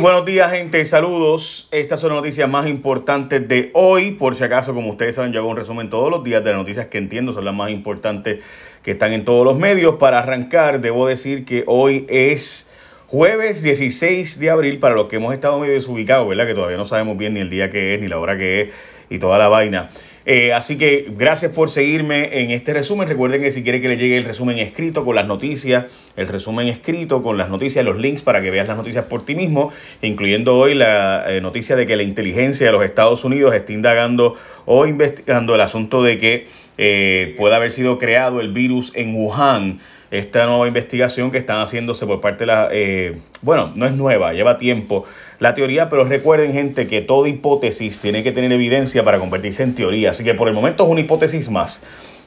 [0.00, 1.66] Buenos días gente, saludos.
[1.72, 4.12] Estas son las noticias más importantes de hoy.
[4.12, 6.58] Por si acaso, como ustedes saben, yo hago un resumen todos los días de las
[6.60, 8.44] noticias que entiendo son las más importantes
[8.84, 9.96] que están en todos los medios.
[9.96, 12.72] Para arrancar, debo decir que hoy es
[13.08, 16.46] jueves 16 de abril para los que hemos estado medio desubicados, ¿verdad?
[16.46, 18.68] Que todavía no sabemos bien ni el día que es, ni la hora que es
[19.10, 19.90] y toda la vaina.
[20.30, 23.08] Eh, así que gracias por seguirme en este resumen.
[23.08, 25.86] Recuerden que si quieren que les llegue el resumen escrito con las noticias,
[26.16, 29.34] el resumen escrito con las noticias, los links para que veas las noticias por ti
[29.34, 29.72] mismo,
[30.02, 34.34] incluyendo hoy la eh, noticia de que la inteligencia de los Estados Unidos está indagando
[34.66, 39.80] o investigando el asunto de que eh, pueda haber sido creado el virus en Wuhan
[40.10, 42.68] esta nueva investigación que están haciéndose por parte de la...
[42.70, 45.04] Eh, bueno, no es nueva, lleva tiempo
[45.38, 49.74] la teoría, pero recuerden gente que toda hipótesis tiene que tener evidencia para convertirse en
[49.74, 50.10] teoría.
[50.10, 51.82] Así que por el momento es una hipótesis más,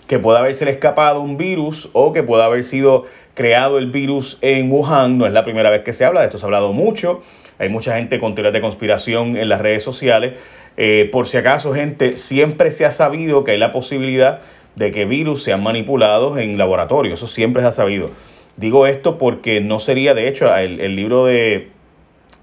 [0.07, 4.71] que pueda haberse escapado un virus o que pueda haber sido creado el virus en
[4.71, 5.17] Wuhan.
[5.17, 7.21] No es la primera vez que se habla, de esto se ha hablado mucho.
[7.59, 10.33] Hay mucha gente con teorías de conspiración en las redes sociales.
[10.77, 14.39] Eh, por si acaso, gente, siempre se ha sabido que hay la posibilidad
[14.75, 17.13] de que virus sean manipulados en laboratorio.
[17.13, 18.11] Eso siempre se ha sabido.
[18.57, 21.69] Digo esto porque no sería, de hecho, el, libro de,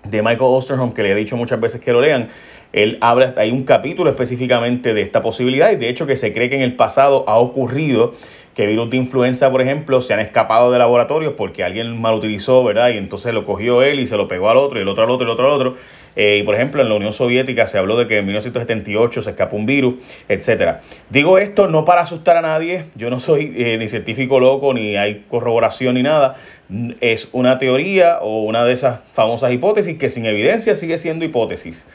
[0.05, 2.31] de, Michael Osterholm, que le he dicho muchas veces que lo lean,
[2.73, 6.51] él habla, hay un capítulo específicamente de esta posibilidad y de hecho que se cree
[6.51, 8.15] que en el pasado ha ocurrido
[8.59, 12.65] que virus de influenza, por ejemplo, se han escapado de laboratorios porque alguien mal utilizó,
[12.65, 12.89] ¿verdad?
[12.89, 15.11] Y entonces lo cogió él y se lo pegó al otro, y el otro al
[15.11, 15.77] otro, y el otro al otro.
[16.17, 19.31] Eh, y por ejemplo, en la Unión Soviética se habló de que en 1978 se
[19.31, 19.95] escapó un virus,
[20.29, 20.81] etcétera.
[21.09, 24.97] Digo esto no para asustar a nadie, yo no soy eh, ni científico loco, ni
[24.97, 26.35] hay corroboración ni nada.
[27.01, 31.87] Es una teoría o una de esas famosas hipótesis que sin evidencia sigue siendo hipótesis.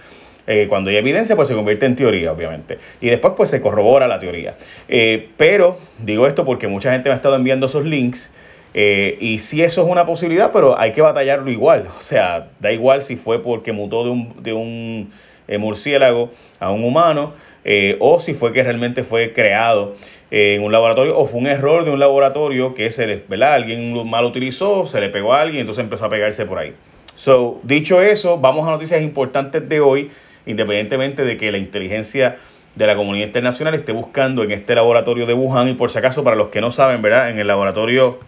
[0.45, 2.77] Eh, cuando hay evidencia, pues se convierte en teoría, obviamente.
[2.99, 4.55] Y después, pues se corrobora la teoría.
[4.89, 8.31] Eh, pero digo esto porque mucha gente me ha estado enviando esos links.
[8.73, 11.87] Eh, y si eso es una posibilidad, pero hay que batallarlo igual.
[11.97, 15.13] O sea, da igual si fue porque mutó de un, de un
[15.59, 17.33] murciélago a un humano
[17.99, 19.95] o si fue que realmente fue creado
[20.31, 23.53] en un laboratorio o fue un error de un laboratorio que se le, ¿verdad?
[23.53, 26.73] alguien mal utilizó, se le pegó a alguien entonces empezó a pegarse por ahí.
[27.15, 30.11] So, dicho eso, vamos a noticias importantes de hoy
[30.45, 32.37] independientemente de que la inteligencia
[32.75, 36.23] de la comunidad internacional esté buscando en este laboratorio de Wuhan y por si acaso
[36.23, 37.29] para los que no saben, ¿verdad?
[37.29, 38.19] En el laboratorio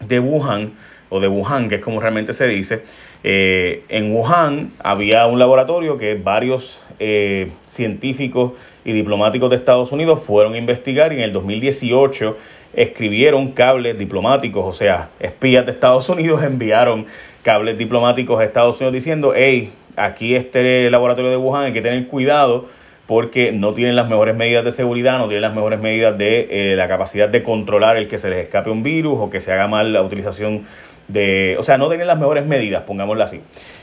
[0.00, 0.72] de Wuhan
[1.08, 2.84] o de Wuhan, que es como realmente se dice,
[3.24, 8.52] eh, en Wuhan había un laboratorio que varios eh, científicos
[8.84, 12.36] y diplomáticos de Estados Unidos fueron a investigar y en el 2018
[12.74, 17.06] escribieron cables diplomáticos, o sea, espías de Estados Unidos enviaron
[17.42, 22.06] cables diplomáticos a Estados Unidos diciendo, hey, aquí este laboratorio de Wuhan hay que tener
[22.06, 22.68] cuidado
[23.06, 26.76] porque no tienen las mejores medidas de seguridad, no tienen las mejores medidas de eh,
[26.76, 29.66] la capacidad de controlar el que se les escape un virus o que se haga
[29.66, 30.66] mal la utilización
[31.08, 33.40] de, o sea, no tienen las mejores medidas, pongámoslo así,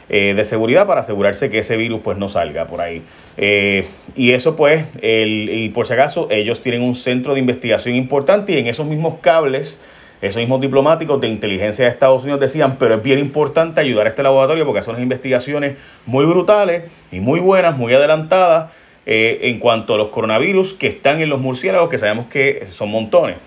[0.10, 3.04] eh, de seguridad para asegurarse que ese virus pues no salga por ahí.
[3.38, 7.96] Eh, y eso pues, el, y por si acaso, ellos tienen un centro de investigación
[7.96, 9.80] importante y en esos mismos cables
[10.22, 14.10] esos mismos diplomáticos de inteligencia de Estados Unidos decían, pero es bien importante ayudar a
[14.10, 18.72] este laboratorio porque son unas investigaciones muy brutales y muy buenas, muy adelantadas
[19.06, 22.92] eh, en cuanto a los coronavirus que están en los murciélagos, que sabemos que son
[22.92, 23.38] montones.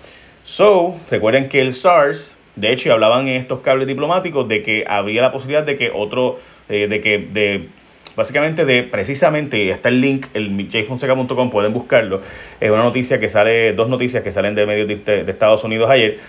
[0.43, 5.21] So, recuerden que el SARS, de hecho, hablaban en estos cables diplomáticos de que había
[5.21, 7.69] la posibilidad de que otro, eh, de que, de
[8.15, 12.21] básicamente de precisamente, está el link, el jfonseca.com, pueden buscarlo,
[12.59, 16.19] es una noticia que sale, dos noticias que salen de medios de Estados Unidos ayer,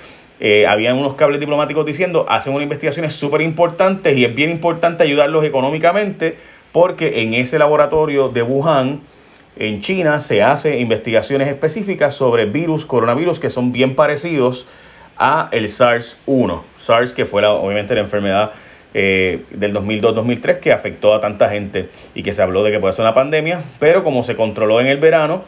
[0.40, 5.04] eh, habían unos cables diplomáticos diciendo, hacen unas investigaciones súper importantes y es bien importante
[5.04, 6.36] ayudarlos económicamente
[6.72, 9.00] porque en ese laboratorio de Wuhan,
[9.56, 14.66] en China, se hacen investigaciones específicas sobre virus, coronavirus, que son bien parecidos
[15.16, 16.62] a el SARS-1.
[16.78, 18.50] SARS, que fue obviamente la enfermedad
[18.92, 22.92] eh, del 2002-2003 que afectó a tanta gente y que se habló de que puede
[22.92, 25.44] ser una pandemia, pero como se controló en el verano,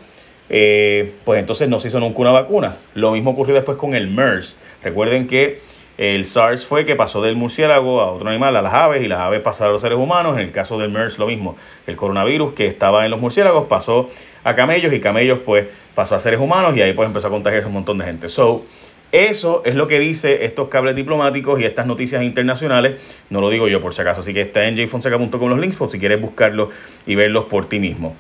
[0.49, 2.77] eh, pues entonces no se hizo nunca una vacuna.
[2.95, 4.57] Lo mismo ocurrió después con el MERS.
[4.87, 5.59] Recuerden que
[5.99, 9.19] el SARS fue que pasó del murciélago a otro animal, a las aves, y las
[9.19, 10.39] aves pasaron a los seres humanos.
[10.39, 11.57] En el caso del MERS lo mismo.
[11.89, 14.11] El coronavirus que estaba en los murciélagos pasó
[14.45, 15.67] a camellos y camellos pues
[15.97, 18.29] pasó a seres humanos y ahí pues empezó a contagiarse un montón de gente.
[18.29, 18.65] So,
[19.11, 23.01] eso es lo que dice estos cables diplomáticos y estas noticias internacionales.
[23.29, 25.91] No lo digo yo por si acaso, así que está en jfonseca.com los links por
[25.91, 26.73] si quieres buscarlos
[27.07, 28.15] y verlos por ti mismo.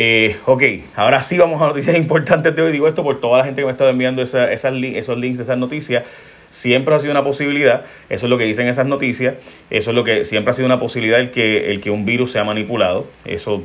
[0.00, 0.62] Eh, ok,
[0.94, 2.70] ahora sí vamos a noticias importantes de hoy.
[2.70, 5.58] Digo esto por toda la gente que me estado enviando esa, esas, esos links esas
[5.58, 6.04] noticias.
[6.50, 9.34] Siempre ha sido una posibilidad, eso es lo que dicen esas noticias,
[9.70, 12.30] eso es lo que siempre ha sido una posibilidad el que, el que un virus
[12.30, 13.08] sea manipulado.
[13.24, 13.64] Eso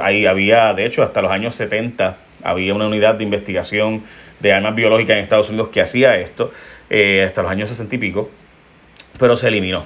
[0.00, 4.02] ahí había, de hecho, hasta los años 70 había una unidad de investigación
[4.40, 6.52] de armas biológicas en Estados Unidos que hacía esto,
[6.88, 8.30] eh, hasta los años 60 y pico,
[9.18, 9.84] pero se eliminó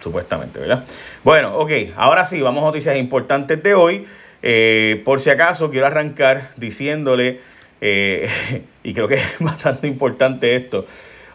[0.00, 0.84] supuestamente, ¿verdad?
[1.24, 4.06] Bueno, ok, ahora sí, vamos a noticias importantes de hoy.
[4.42, 7.40] Eh, por si acaso, quiero arrancar diciéndole,
[7.80, 8.28] eh,
[8.82, 10.86] y creo que es bastante importante esto,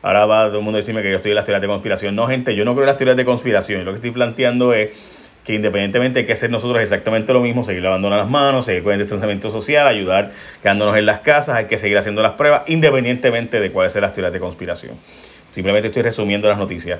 [0.01, 2.15] ahora va todo el mundo a decirme que yo estoy en las teorías de conspiración.
[2.15, 3.85] No, gente, yo no creo en las teorías de conspiración.
[3.85, 4.91] Lo que estoy planteando es
[5.45, 8.93] que independientemente hay que hacer nosotros exactamente lo mismo, seguir lavando las manos, seguir con
[8.93, 13.59] el distanciamiento social, ayudar quedándonos en las casas, hay que seguir haciendo las pruebas, independientemente
[13.59, 14.95] de cuáles sean las teorías de conspiración.
[15.53, 16.99] Simplemente estoy resumiendo las noticias.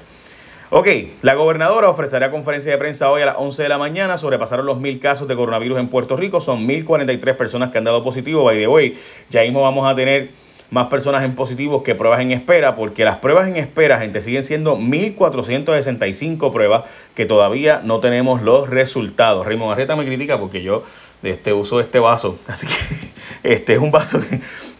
[0.76, 0.88] Ok,
[1.22, 4.18] la gobernadora ofrecerá conferencia de prensa hoy a las 11 de la mañana.
[4.18, 6.42] Sobrepasaron los mil casos de coronavirus en Puerto Rico.
[6.42, 8.44] Son 1.043 personas que han dado positivo.
[8.44, 8.98] By the way,
[9.30, 10.30] ya mismo vamos a tener
[10.72, 14.42] más personas en positivos que pruebas en espera, porque las pruebas en espera, gente, siguen
[14.42, 19.46] siendo 1.465 pruebas que todavía no tenemos los resultados.
[19.46, 20.86] Raymond Arreta me critica porque yo
[21.22, 24.20] este, uso este vaso, así que este es un vaso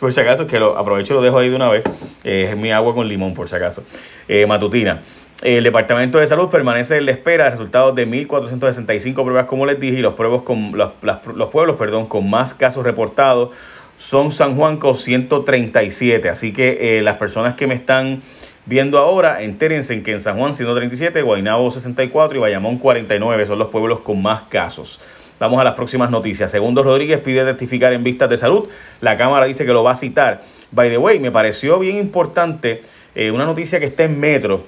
[0.04, 1.82] por si acaso, que lo aprovecho y lo dejo ahí de una vez.
[2.26, 3.86] es mi agua con limón, por si acaso.
[4.28, 5.00] Eh, matutina.
[5.42, 9.80] El Departamento de Salud permanece en la espera de resultados de 1.465 pruebas, como les
[9.80, 13.52] dije, y los, pueblos con, los pueblos perdón, con más casos reportados
[13.98, 16.28] son San Juan con 137.
[16.28, 18.24] Así que eh, las personas que me están
[18.66, 23.58] viendo ahora, entérense en que en San Juan 137, Guaynabo 64 y Bayamón 49 son
[23.58, 25.00] los pueblos con más casos.
[25.40, 26.52] Vamos a las próximas noticias.
[26.52, 28.70] Segundo Rodríguez pide testificar en vistas de salud.
[29.02, 30.42] La Cámara dice que lo va a citar.
[30.72, 32.82] By the way, me pareció bien importante
[33.16, 34.66] eh, una noticia que está en Metro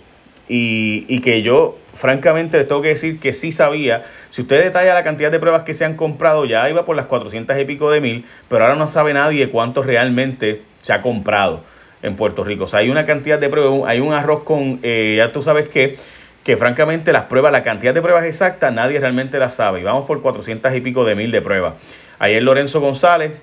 [0.47, 4.05] y, que yo, francamente, les tengo que decir que sí sabía.
[4.31, 7.05] Si usted detalla la cantidad de pruebas que se han comprado, ya iba por las
[7.05, 11.61] 400 y pico de mil, pero ahora no sabe nadie cuánto realmente se ha comprado
[12.03, 12.65] en Puerto Rico.
[12.65, 15.67] O sea, hay una cantidad de pruebas, hay un arroz con, eh, ya tú sabes
[15.69, 15.97] que,
[16.45, 19.81] que francamente las pruebas, la cantidad de pruebas exactas, nadie realmente las sabe.
[19.81, 21.73] Y vamos por 400 y pico de mil de pruebas.
[22.19, 23.33] Ayer Lorenzo González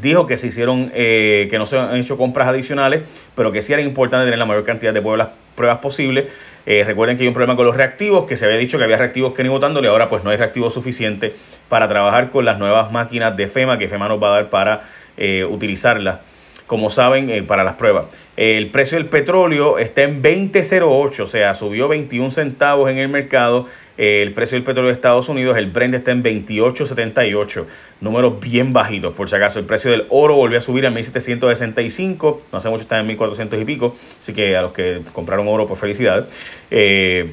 [0.00, 3.02] dijo que se hicieron, eh, que no se han hecho compras adicionales,
[3.34, 6.26] pero que sí era importante tener la mayor cantidad de pruebas pruebas posibles.
[6.64, 8.96] Eh, recuerden que hay un problema con los reactivos, que se había dicho que había
[8.96, 11.32] reactivos que ni votándole, ahora pues no hay reactivos suficientes
[11.68, 14.82] para trabajar con las nuevas máquinas de FEMA que FEMA nos va a dar para
[15.16, 16.20] eh, utilizarlas,
[16.66, 18.06] como saben, eh, para las pruebas.
[18.36, 23.66] el precio del petróleo está en 20.08, o sea, subió 21 centavos en el mercado
[23.96, 27.66] el precio del petróleo de Estados Unidos, el Brent está en 28.78,
[28.00, 29.14] números bien bajitos.
[29.14, 32.82] Por si acaso, el precio del oro volvió a subir a 1.765, no hace mucho
[32.82, 36.26] está en 1.400 y pico, así que a los que compraron oro, pues felicidades.
[36.70, 37.32] Eh,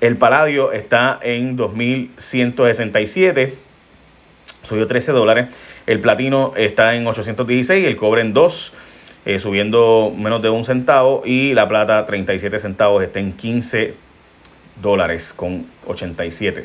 [0.00, 3.52] el paladio está en 2.167,
[4.62, 5.48] subió 13 dólares.
[5.86, 8.72] El platino está en 816, el cobre en 2,
[9.24, 11.22] eh, subiendo menos de un centavo.
[11.24, 13.94] Y la plata 37 centavos, está en 15
[14.80, 16.64] dólares con 87.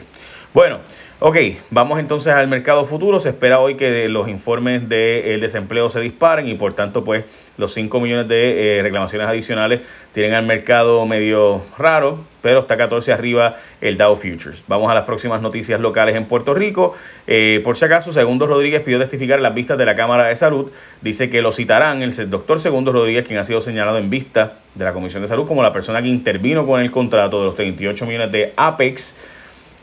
[0.57, 0.79] Bueno,
[1.19, 1.37] ok,
[1.69, 3.19] vamos entonces al mercado futuro.
[3.19, 7.25] Se espera hoy que los informes del desempleo se disparen y por tanto pues
[7.59, 9.81] los 5 millones de eh, reclamaciones adicionales
[10.13, 14.63] tienen al mercado medio raro, pero está 14 arriba el Dow Futures.
[14.67, 16.95] Vamos a las próximas noticias locales en Puerto Rico.
[17.27, 20.71] Eh, por si acaso, Segundo Rodríguez pidió testificar las vistas de la Cámara de Salud.
[21.03, 24.85] Dice que lo citarán el doctor Segundo Rodríguez, quien ha sido señalado en vista de
[24.85, 28.07] la Comisión de Salud como la persona que intervino con el contrato de los 38
[28.07, 29.15] millones de Apex.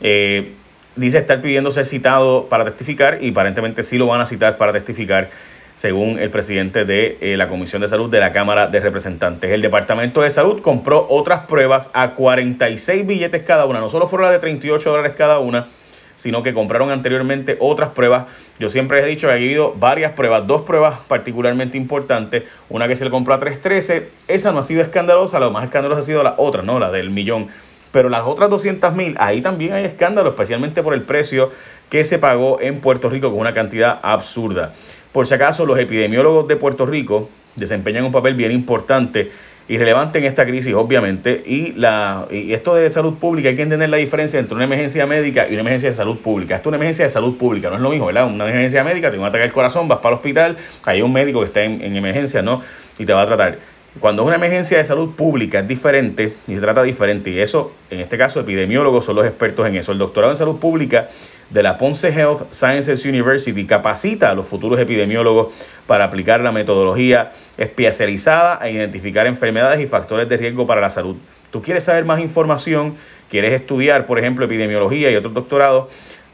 [0.01, 0.51] Eh,
[0.95, 4.73] dice estar pidiendo ser citado para testificar y aparentemente sí lo van a citar para
[4.73, 5.29] testificar
[5.77, 9.51] según el presidente de eh, la Comisión de Salud de la Cámara de Representantes.
[9.51, 14.25] El Departamento de Salud compró otras pruebas a 46 billetes cada una, no solo fueron
[14.25, 15.67] las de 38 dólares cada una,
[16.15, 18.25] sino que compraron anteriormente otras pruebas.
[18.57, 22.43] Yo siempre he dicho que ha habido varias pruebas, dos pruebas particularmente importantes.
[22.69, 26.01] Una que se le compró a 313, esa no ha sido escandalosa, lo más escandalosa
[26.01, 26.79] ha sido la otra, ¿no?
[26.79, 27.49] La del millón.
[27.95, 31.49] Pero las otras 200 mil, ahí también hay escándalo, especialmente por el precio
[31.89, 34.73] que se pagó en Puerto Rico con una cantidad absurda.
[35.13, 39.31] Por si acaso, los epidemiólogos de Puerto Rico desempeñan un papel bien importante
[39.69, 43.61] y relevante en esta crisis, obviamente, y, la, y esto de salud pública, hay que
[43.61, 46.57] entender la diferencia entre una emergencia médica y una emergencia de salud pública.
[46.57, 48.25] Esto es una emergencia de salud pública, no es lo mismo, ¿verdad?
[48.27, 51.39] Una emergencia médica, te un ataque al corazón, vas para el hospital, hay un médico
[51.39, 52.61] que está en, en emergencia, ¿no?
[52.99, 53.57] Y te va a tratar.
[53.99, 57.71] Cuando es una emergencia de salud pública es diferente y se trata diferente, y eso,
[57.89, 59.93] en este caso, epidemiólogos son los expertos en eso.
[59.93, 61.09] El doctorado en salud pública
[61.49, 65.53] de la Ponce Health Sciences University capacita a los futuros epidemiólogos
[65.87, 71.15] para aplicar la metodología especializada a identificar enfermedades y factores de riesgo para la salud.
[71.51, 72.95] ¿Tú quieres saber más información?
[73.29, 75.87] ¿Quieres estudiar, por ejemplo, epidemiología y otros doctorados?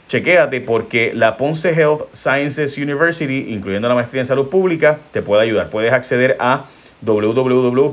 [0.07, 5.43] Chequéate porque la Ponce Health Sciences University, incluyendo la maestría en salud pública, te puede
[5.43, 5.69] ayudar.
[5.69, 6.65] Puedes acceder a
[7.01, 7.91] www.psm.edu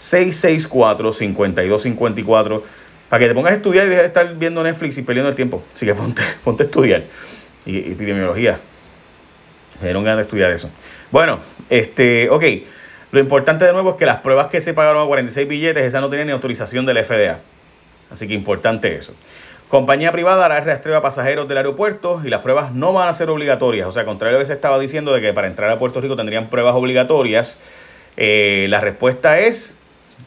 [0.00, 2.62] 664-5254,
[3.10, 5.36] para que te pongas a estudiar y dejes de estar viendo Netflix y perdiendo el
[5.36, 5.62] tiempo.
[5.74, 7.02] Así que ponte, ponte a estudiar.
[7.66, 8.58] Y, epidemiología.
[9.80, 10.70] Me dieron ganas de estudiar eso.
[11.10, 11.40] Bueno,
[11.70, 12.44] este, ok.
[13.12, 16.00] Lo importante de nuevo es que las pruebas que se pagaron a 46 billetes, esas
[16.00, 17.38] no tienen ni autorización del FDA.
[18.10, 19.14] Así que importante eso.
[19.68, 23.14] Compañía privada hará el rastreo a pasajeros del aeropuerto y las pruebas no van a
[23.14, 23.86] ser obligatorias.
[23.86, 26.00] O sea, contrario a lo que se estaba diciendo de que para entrar a Puerto
[26.00, 27.58] Rico tendrían pruebas obligatorias,
[28.16, 29.76] eh, la respuesta es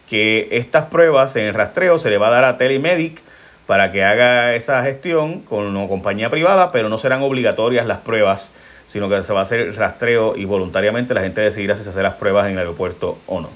[0.10, 3.22] que estas pruebas en el rastreo se le va a dar a Telemedic
[3.68, 8.54] para que haga esa gestión con una compañía privada, pero no serán obligatorias las pruebas,
[8.88, 12.02] sino que se va a hacer rastreo y voluntariamente la gente decidirá si se hace
[12.02, 13.50] las pruebas en el aeropuerto o no.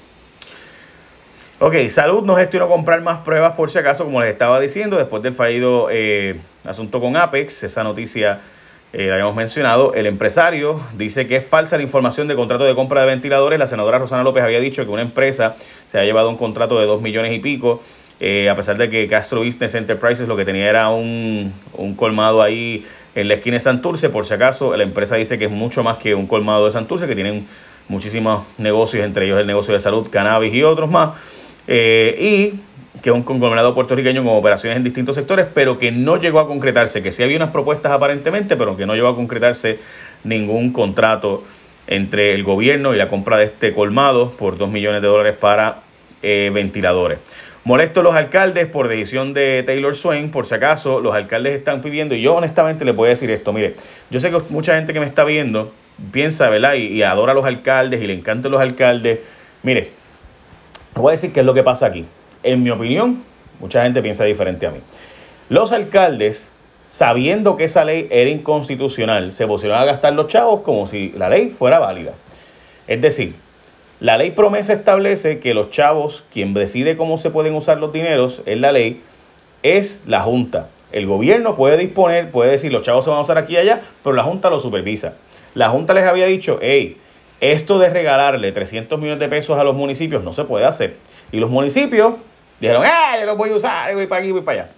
[1.58, 5.22] Ok, Salud no gestionó comprar más pruebas por si acaso, como les estaba diciendo, después
[5.22, 8.40] del fallido eh, asunto con Apex, esa noticia
[8.92, 9.94] eh, la habíamos mencionado.
[9.94, 13.58] El empresario dice que es falsa la información de contrato de compra de ventiladores.
[13.58, 15.54] La senadora Rosana López había dicho que una empresa
[15.90, 17.80] se ha llevado un contrato de 2 millones y pico,
[18.18, 21.52] eh, a pesar de que Castro Business Enterprises lo que tenía era un
[21.96, 24.08] colmado ahí en la esquina de Santurce.
[24.08, 27.06] Por si acaso, la empresa dice que es mucho más que un colmado de Santurce,
[27.06, 27.46] que tienen
[27.88, 31.10] muchísimos negocios, entre ellos el negocio de salud, cannabis y otros más.
[31.66, 36.18] Eh, y que es un conglomerado puertorriqueño con operaciones en distintos sectores, pero que no
[36.18, 39.78] llegó a concretarse, que sí había unas propuestas aparentemente, pero que no llegó a concretarse
[40.24, 41.42] ningún contrato
[41.86, 45.78] entre el gobierno y la compra de este colmado por 2 millones de dólares para
[46.22, 47.18] eh, ventiladores.
[47.64, 52.16] Molesto los alcaldes por decisión de Taylor Swain, por si acaso los alcaldes están pidiendo,
[52.16, 53.76] y yo honestamente le voy a decir esto, mire,
[54.10, 55.72] yo sé que mucha gente que me está viendo
[56.10, 56.74] piensa, ¿verdad?
[56.74, 59.20] Y, y adora a los alcaldes y le encantan los alcaldes.
[59.62, 59.90] Mire,
[60.96, 62.04] voy a decir qué es lo que pasa aquí.
[62.42, 63.22] En mi opinión,
[63.60, 64.80] mucha gente piensa diferente a mí.
[65.48, 66.50] Los alcaldes,
[66.90, 71.28] sabiendo que esa ley era inconstitucional, se pusieron a gastar los chavos como si la
[71.28, 72.12] ley fuera válida.
[72.88, 73.36] Es decir,
[74.02, 78.42] la ley promesa establece que los chavos, quien decide cómo se pueden usar los dineros
[78.46, 79.00] en la ley,
[79.62, 80.70] es la Junta.
[80.90, 83.82] El gobierno puede disponer, puede decir los chavos se van a usar aquí y allá,
[84.02, 85.14] pero la Junta lo supervisa.
[85.54, 86.96] La Junta les había dicho, hey,
[87.40, 90.96] esto de regalarle 300 millones de pesos a los municipios no se puede hacer.
[91.30, 92.14] Y los municipios
[92.58, 93.20] dijeron, ¡eh!
[93.20, 94.72] Yo los voy a usar, voy para aquí, voy para allá.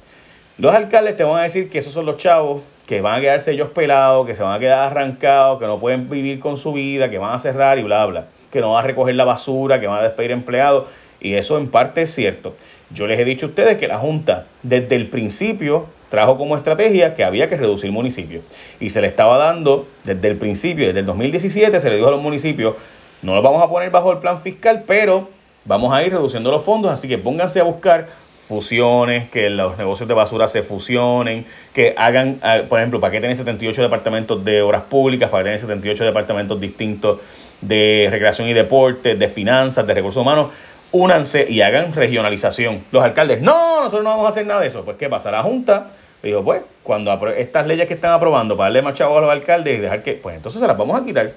[0.58, 3.52] Los alcaldes te van a decir que esos son los chavos que van a quedarse
[3.52, 7.08] ellos pelados, que se van a quedar arrancados, que no pueden vivir con su vida,
[7.08, 8.26] que van a cerrar y bla, bla.
[8.54, 10.84] Que no van a recoger la basura, que van a despedir empleados.
[11.20, 12.54] Y eso en parte es cierto.
[12.90, 17.16] Yo les he dicho a ustedes que la Junta desde el principio trajo como estrategia
[17.16, 18.44] que había que reducir municipios.
[18.78, 22.12] Y se le estaba dando desde el principio, desde el 2017, se le dijo a
[22.12, 22.76] los municipios,
[23.23, 25.28] no los vamos a poner bajo el plan fiscal, pero
[25.64, 28.06] vamos a ir reduciendo los fondos, así que pónganse a buscar
[28.46, 33.20] fusiones, que los negocios de basura se fusionen, que hagan, ah, por ejemplo, para que
[33.20, 37.18] tener 78 departamentos de obras públicas, para que tener 78 departamentos distintos
[37.66, 40.50] de recreación y deporte, de finanzas, de recursos humanos,
[40.92, 42.85] únanse y hagan regionalización.
[42.92, 44.85] Los alcaldes, no, nosotros no vamos a hacer nada de eso.
[44.85, 45.30] Pues, ¿qué pasa?
[45.30, 45.90] La Junta
[46.23, 49.78] dijo, pues, cuando estas leyes que están aprobando para darle más chavos a los alcaldes
[49.78, 51.33] y dejar que, pues entonces se las vamos a quitar.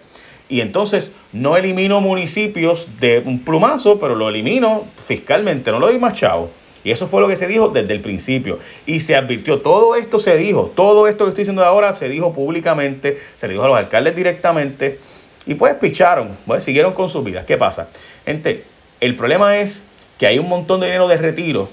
[0.49, 5.99] Y entonces no elimino municipios de un plumazo, pero lo elimino fiscalmente, no lo doy
[5.99, 6.51] más chavo.
[6.83, 8.59] Y eso fue lo que se dijo desde el principio.
[8.85, 12.33] Y se advirtió, todo esto se dijo, todo esto que estoy diciendo ahora se dijo
[12.33, 14.99] públicamente, se le dijo a los alcaldes directamente.
[15.47, 17.45] Y pues picharon, pues siguieron con sus vidas.
[17.45, 17.87] ¿Qué pasa?
[18.25, 18.65] Gente,
[18.99, 19.83] el problema es
[20.19, 21.69] que hay un montón de dinero de retiro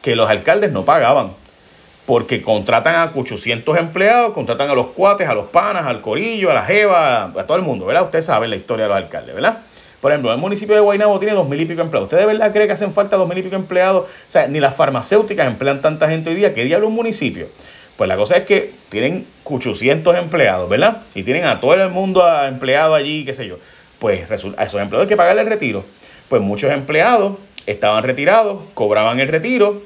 [0.00, 1.32] que los alcaldes no pagaban
[2.06, 6.54] porque contratan a 800 empleados, contratan a los cuates, a los panas, al corillo, a
[6.54, 8.04] la jeva, a todo el mundo, ¿verdad?
[8.04, 9.58] Ustedes saben la historia de los alcaldes, ¿verdad?
[10.00, 12.06] Por ejemplo, el municipio de Guaynabo tiene dos mil y pico empleados.
[12.06, 14.04] ¿Usted de verdad cree que hacen falta dos mil y pico empleados?
[14.04, 16.54] O sea, ni las farmacéuticas emplean tanta gente hoy día.
[16.54, 17.48] ¿Qué diablo un municipio?
[17.96, 21.02] Pues la cosa es que tienen 800 empleados, ¿verdad?
[21.14, 23.58] Y tienen a todo el mundo empleado allí, qué sé yo.
[23.98, 25.84] Pues a esos empleados hay que pagarle el retiro.
[26.28, 29.82] Pues muchos empleados estaban retirados, cobraban el retiro,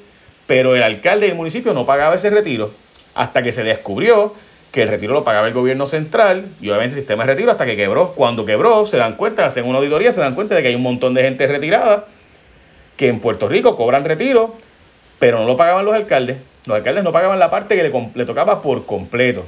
[0.46, 2.72] pero el alcalde del municipio no pagaba ese retiro
[3.14, 4.34] hasta que se descubrió
[4.72, 7.66] que el retiro lo pagaba el gobierno central y obviamente el sistema de retiro hasta
[7.66, 8.12] que quebró.
[8.14, 10.82] Cuando quebró, se dan cuenta, hacen una auditoría, se dan cuenta de que hay un
[10.82, 12.06] montón de gente retirada
[12.96, 14.54] que en Puerto Rico cobran retiro,
[15.20, 16.38] pero no lo pagaban los alcaldes.
[16.66, 17.82] Los alcaldes no pagaban la parte que
[18.14, 19.46] le, tocaba por completo.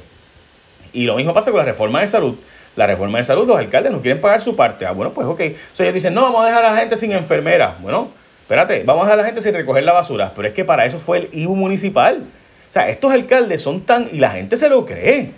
[0.93, 2.35] Y lo mismo pasa con la reforma de salud.
[2.77, 4.85] La reforma de salud, los alcaldes no quieren pagar su parte.
[4.85, 5.41] Ah, bueno, pues ok.
[5.77, 7.75] O ellos dicen, no, vamos a dejar a la gente sin enfermera.
[7.81, 8.09] Bueno,
[8.41, 10.31] espérate, vamos a dejar a la gente sin recoger la basura.
[10.35, 12.23] Pero es que para eso fue el IBU municipal.
[12.69, 14.07] O sea, estos alcaldes son tan...
[14.11, 15.31] y la gente se lo cree.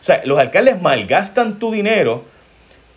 [0.00, 2.24] O sea, los alcaldes malgastan tu dinero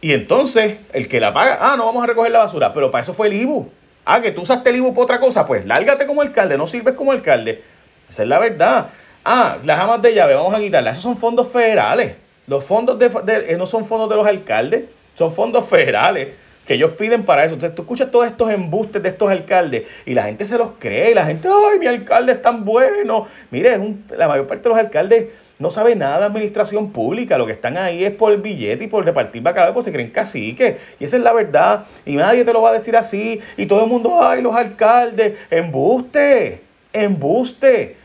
[0.02, 3.04] y entonces el que la paga, ah, no vamos a recoger la basura, pero para
[3.04, 3.72] eso fue el IBU.
[4.14, 6.96] Ah, que tú usaste el IBU para otra cosa, pues lárgate como alcalde, no sirves
[6.96, 7.64] como alcalde.
[8.10, 8.88] Esa es la verdad.
[9.24, 10.98] Ah, las amas de llave, vamos a quitarlas.
[10.98, 12.16] Esos son fondos federales.
[12.46, 13.06] Los fondos de,
[13.48, 14.84] eh, no son fondos de los alcaldes,
[15.16, 16.36] son fondos federales.
[16.66, 17.56] Que ellos piden para eso.
[17.56, 21.12] Entonces tú escuchas todos estos embustes de estos alcaldes y la gente se los cree
[21.12, 23.28] y la gente, ay, mi alcalde es tan bueno.
[23.50, 23.80] Mire,
[24.18, 25.26] la mayor parte de los alcaldes
[25.60, 29.06] no sabe nada de administración pública, lo que están ahí es por billete y por
[29.06, 30.78] repartir bacalao, pues se creen caciques.
[31.00, 31.86] Y esa es la verdad.
[32.04, 33.40] Y nadie te lo va a decir así.
[33.58, 38.01] Y todo el mundo, ay, los alcaldes, embuste, embuste.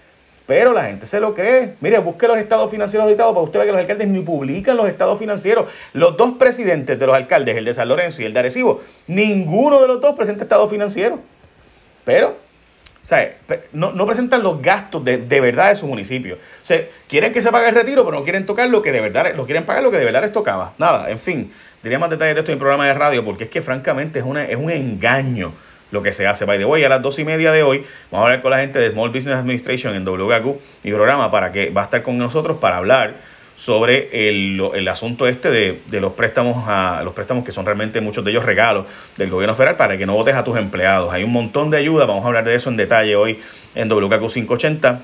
[0.46, 1.74] Pero la gente se lo cree.
[1.80, 4.88] Mire, busque los estados financieros auditados para usted ver que los alcaldes ni publican los
[4.88, 5.66] estados financieros.
[5.92, 9.80] Los dos presidentes de los alcaldes, el de San Lorenzo y el de Arecibo, ninguno
[9.80, 11.18] de los dos presenta estado financiero.
[12.04, 12.36] Pero,
[13.04, 13.36] o sea,
[13.72, 16.36] no, no presentan los gastos de, de, verdad de su municipio.
[16.36, 19.00] O sea, quieren que se pague el retiro, pero no quieren tocar lo que de
[19.00, 20.74] verdad, lo quieren pagar lo que de verdad les tocaba.
[20.78, 23.62] Nada, en fin, diría más detalles de esto en programa de radio, porque es que
[23.62, 25.52] francamente es, una, es un engaño
[25.96, 26.44] lo que se hace.
[26.44, 28.58] By the way, a las dos y media de hoy vamos a hablar con la
[28.58, 32.18] gente de Small Business Administration en WGQ, mi programa, para que va a estar con
[32.18, 33.14] nosotros para hablar
[33.56, 38.22] sobre el, asunto este de, de, los préstamos a los préstamos que son realmente muchos
[38.22, 38.84] de ellos regalos
[39.16, 41.12] del gobierno federal para que no votes a tus empleados.
[41.12, 43.40] Hay un montón de ayuda, vamos a hablar de eso en detalle hoy
[43.74, 45.00] en WKQ 580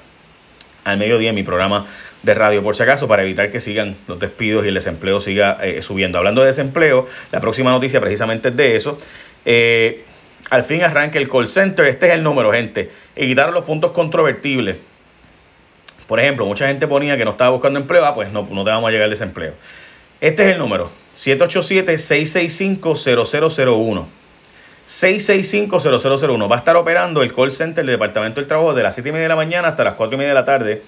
[0.84, 1.86] al mediodía en mi programa
[2.22, 5.58] de radio, por si acaso, para evitar que sigan los despidos y el desempleo siga
[5.62, 6.18] eh, subiendo.
[6.18, 8.98] Hablando de desempleo, la próxima noticia precisamente es de eso.
[9.44, 10.04] Eh,
[10.50, 11.86] al fin arranca el call center.
[11.86, 12.90] Este es el número, gente.
[13.16, 14.76] Y quitaron los puntos controvertibles.
[16.06, 18.04] Por ejemplo, mucha gente ponía que no estaba buscando empleo.
[18.04, 19.54] Ah, pues no, no te vamos a llegar al desempleo.
[20.20, 20.90] Este es el número.
[21.16, 24.06] 787-665-0001.
[24.88, 26.50] 665-0001.
[26.50, 29.12] Va a estar operando el call center del Departamento del Trabajo de las 7 y
[29.12, 30.82] media de la mañana hasta las 4 y media de la tarde.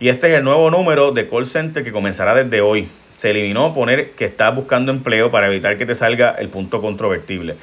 [0.00, 2.88] Y este es el nuevo número de call center que comenzará desde hoy.
[3.16, 7.56] Se eliminó poner que estás buscando empleo para evitar que te salga el punto controvertible.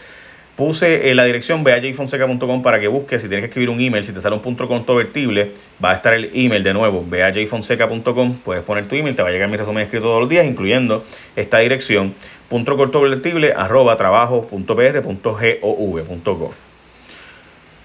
[0.59, 3.21] Puse en la dirección beajfonseca.com para que busques.
[3.21, 6.13] Si tienes que escribir un email, si te sale un punto controvertible, va a estar
[6.13, 8.39] el email de nuevo, beajfonseca.com.
[8.39, 11.05] Puedes poner tu email, te va a llegar mi resumen escrito todos los días, incluyendo
[11.37, 12.13] esta dirección,
[12.49, 14.65] punto controvertible, arroba trabajo.pr.gov.